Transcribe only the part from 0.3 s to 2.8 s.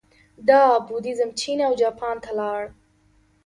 دا بودیزم چین او جاپان ته لاړ